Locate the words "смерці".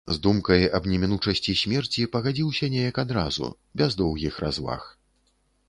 1.59-2.07